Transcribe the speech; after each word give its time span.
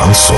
Шансон. 0.00 0.36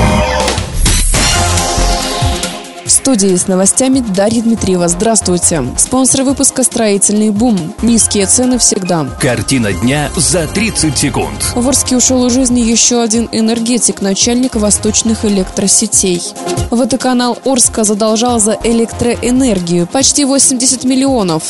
В 2.84 2.90
студии 2.90 3.36
с 3.36 3.46
новостями 3.46 4.00
Дарья 4.00 4.42
Дмитриева. 4.42 4.88
Здравствуйте. 4.88 5.62
Спонсор 5.78 6.24
выпуска 6.24 6.64
«Строительный 6.64 7.30
бум». 7.30 7.72
Низкие 7.80 8.26
цены 8.26 8.58
всегда. 8.58 9.06
Картина 9.20 9.72
дня 9.72 10.10
за 10.16 10.48
30 10.48 10.98
секунд. 10.98 11.52
В 11.54 11.68
Орске 11.68 11.96
ушел 11.96 12.26
из 12.26 12.32
жизни 12.32 12.60
еще 12.60 13.00
один 13.00 13.28
энергетик, 13.30 14.02
начальник 14.02 14.56
восточных 14.56 15.24
электросетей. 15.24 16.20
Водоканал 16.70 17.38
Орска 17.44 17.84
задолжал 17.84 18.40
за 18.40 18.58
электроэнергию 18.64 19.86
почти 19.86 20.24
80 20.24 20.82
миллионов. 20.82 21.44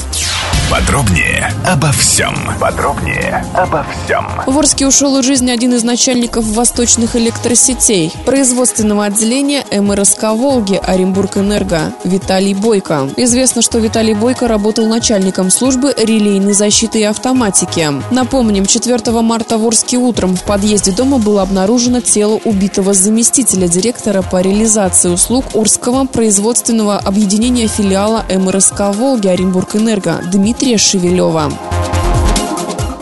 Подробнее 0.72 1.52
обо 1.66 1.92
всем. 1.92 2.34
Подробнее 2.58 3.44
обо 3.52 3.84
всем. 3.84 4.26
В 4.46 4.58
Орске 4.58 4.86
ушел 4.86 5.18
из 5.18 5.26
жизни 5.26 5.50
один 5.50 5.74
из 5.74 5.84
начальников 5.84 6.46
восточных 6.46 7.14
электросетей, 7.14 8.10
производственного 8.24 9.04
отделения 9.04 9.66
МРСК 9.70 10.22
«Волги» 10.32 10.80
Оренбург-Энерго 10.82 11.92
Виталий 12.04 12.54
Бойко. 12.54 13.10
Известно, 13.18 13.60
что 13.60 13.80
Виталий 13.80 14.14
Бойко 14.14 14.48
работал 14.48 14.86
начальником 14.86 15.50
службы 15.50 15.95
релейной 15.95 16.54
защиты 16.54 17.00
и 17.00 17.04
автоматики. 17.04 17.90
Напомним, 18.10 18.64
4 18.64 18.98
марта 19.20 19.59
в 19.59 19.66
Орске 19.66 19.98
утром 19.98 20.34
в 20.36 20.42
подъезде 20.45 20.92
дома 20.92 21.18
было 21.18 21.42
обнаружено 21.42 22.00
тело 22.00 22.40
убитого 22.46 22.95
заместителя 22.95 23.68
директора 23.68 24.23
по 24.23 24.40
реализации 24.40 25.10
услуг 25.10 25.45
Орского 25.52 26.06
производственного 26.06 26.96
объединения 26.96 27.66
филиала 27.66 28.24
МРСК 28.30 28.95
«Волги» 28.95 29.29
Оренбург-Энерго 29.29 30.23
Дмитрия 30.32 30.62
Дмитрия 30.63 30.79
Шевелева. 30.79 31.71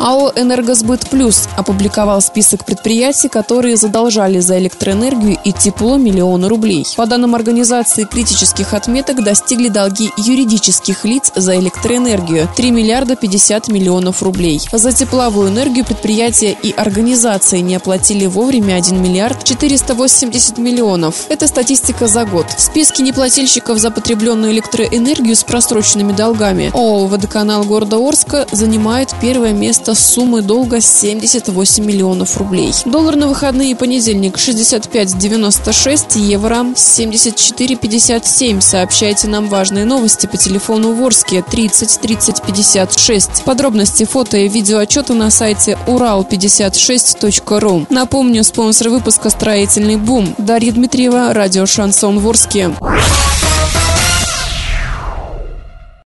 АО 0.01 0.33
«Энергосбыт 0.35 1.11
Плюс» 1.11 1.47
опубликовал 1.59 2.23
список 2.23 2.65
предприятий, 2.65 3.29
которые 3.29 3.77
задолжали 3.77 4.39
за 4.39 4.59
электроэнергию 4.59 5.37
и 5.45 5.53
тепло 5.53 5.99
миллионы 5.99 6.49
рублей. 6.49 6.87
По 6.97 7.05
данным 7.05 7.35
организации 7.35 8.05
критических 8.05 8.73
отметок 8.73 9.23
достигли 9.23 9.69
долги 9.69 10.11
юридических 10.17 11.05
лиц 11.05 11.33
за 11.37 11.59
электроэнергию– 11.59 12.49
3 12.57 12.71
миллиарда 12.71 13.15
50 13.15 13.69
миллионов 13.69 14.23
рублей. 14.23 14.63
За 14.73 14.91
тепловую 14.93 15.51
энергию 15.51 15.85
предприятия 15.85 16.57
и 16.63 16.73
организации 16.73 17.59
не 17.59 17.75
оплатили 17.75 18.25
вовремя 18.25 18.77
1 18.77 19.03
миллиард 19.03 19.45
480 19.45 20.57
миллионов. 20.57 21.27
Это 21.29 21.47
статистика 21.47 22.07
за 22.07 22.25
год. 22.25 22.47
В 22.57 22.61
списке 22.61 23.03
неплательщиков 23.03 23.79
за 23.79 23.91
потребленную 23.91 24.53
электроэнергию 24.53 25.37
с 25.37 25.45
просроченными 25.45 26.13
долгами 26.13 26.71
ООО 26.73 27.07
«Водоканал 27.07 27.65
города 27.65 27.99
Орска» 27.99 28.47
занимает 28.51 29.15
первое 29.21 29.53
место 29.53 29.90
с 29.95 30.01
суммы 30.01 30.43
долга 30.43 30.81
78 30.81 31.85
миллионов 31.85 32.37
рублей. 32.37 32.73
Доллар 32.85 33.17
на 33.17 33.29
выходные 33.29 33.77
понедельник 33.77 34.37
65.96, 34.37 36.19
евро 36.19 36.57
74.57. 36.75 38.61
Сообщайте 38.61 39.29
нам 39.29 39.49
важные 39.49 39.85
новости 39.85 40.27
по 40.27 40.37
телефону 40.37 40.93
Ворске 40.93 41.43
30 41.43 42.01
30 42.01 42.43
56. 42.43 43.45
Подробности, 43.45 44.05
фото 44.05 44.39
и 44.39 44.49
видеоотчеты 44.49 45.15
на 45.15 45.31
сайте 45.31 45.79
урал56.ру. 45.87 47.87
Напомню, 47.91 48.45
спонсор 48.45 48.91
выпуска 48.91 49.31
«Строительный 49.31 49.97
бум». 49.97 50.35
Дарья 50.39 50.73
Дмитриева, 50.73 51.33
радио 51.33 51.67
«Шансон 51.67 52.19
Ворске». 52.19 52.71